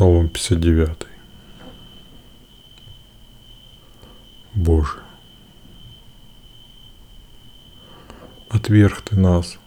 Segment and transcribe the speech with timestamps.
[0.00, 1.06] Псалом 59.
[4.54, 4.98] Боже,
[8.48, 9.58] отверг Ты нас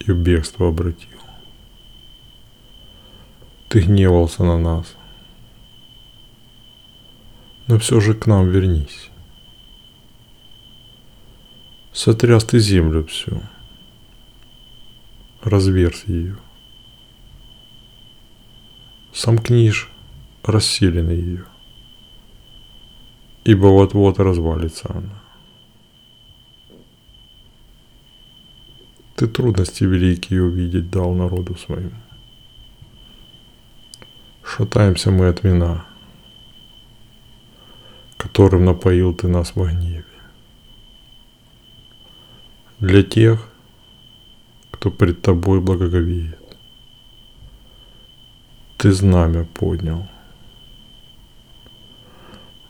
[0.00, 1.20] и в бегство обратил.
[3.68, 4.96] Ты гневался на нас,
[7.68, 9.10] но все же к нам вернись.
[11.92, 13.40] Сотряс Ты землю всю,
[15.44, 16.36] разверз ее–
[19.16, 19.88] сомкнишь
[20.42, 21.46] расселены ее,
[23.44, 25.22] ибо вот-вот развалится она.
[29.16, 31.96] Ты трудности великие увидеть дал народу своему.
[34.44, 35.86] Шатаемся мы от вина,
[38.18, 40.04] которым напоил ты нас в гневе.
[42.80, 43.50] Для тех,
[44.70, 46.45] кто пред тобой благоговеет
[48.86, 50.06] ты знамя поднял,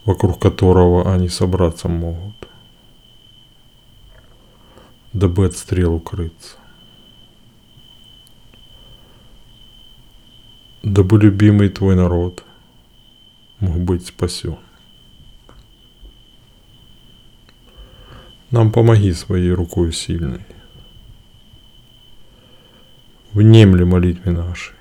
[0.06, 2.48] вокруг которого они собраться могут,
[5.12, 6.56] дабы от стрел укрыться.
[10.82, 12.44] Дабы любимый твой народ
[13.58, 14.56] мог быть спасен.
[18.50, 20.46] Нам помоги своей рукой сильной.
[23.34, 24.76] Внемли молитве нашей.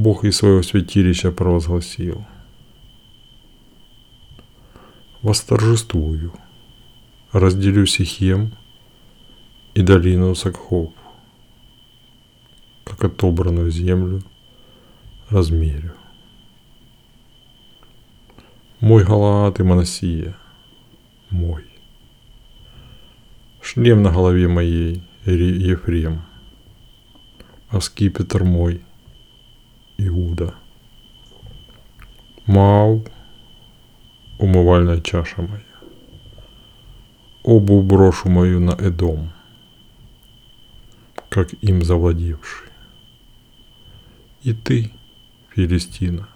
[0.00, 2.24] Бог из своего святилища провозгласил.
[5.20, 6.32] Восторжествую,
[7.32, 8.54] разделю Сихем
[9.74, 10.94] и долину Сакхоп,
[12.84, 14.22] как отобранную землю
[15.28, 15.92] размерю.
[18.80, 20.34] Мой Галаат и Моносия,
[21.28, 21.66] мой.
[23.60, 26.22] Шлем на голове моей, Ефрем,
[27.68, 28.82] а скипетр мой–
[30.06, 30.54] Иуда.
[32.46, 33.04] Мау,
[34.38, 35.62] умывальная чаша моя.
[37.44, 39.30] Обу брошу мою на Эдом,
[41.28, 42.68] как им завладевший.
[44.42, 44.90] И ты,
[45.50, 46.28] Филистина,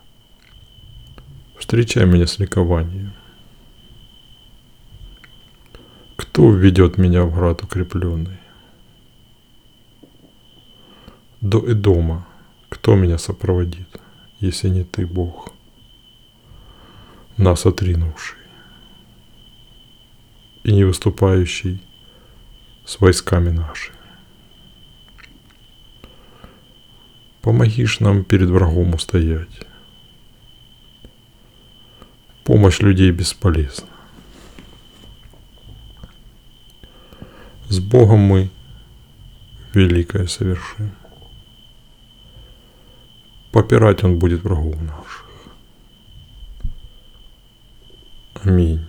[1.59, 3.15] встречай меня с ликованием.
[6.17, 8.39] Кто введет меня в град укрепленный?
[11.41, 12.27] До Эдома–
[12.85, 13.89] кто меня сопроводит,
[14.41, 15.55] если не ты, Бог,
[17.39, 18.37] нас отринувший
[20.65, 21.83] и не выступающий
[22.85, 23.97] с войсками нашими?
[27.41, 29.63] Помогишь нам перед врагом устоять.
[32.45, 33.89] Помощь людей бесполезна.
[37.71, 38.51] С Богом мы
[39.73, 40.93] великое совершим
[43.55, 45.25] попирать он будет врагов наших.
[48.43, 48.81] Аминь.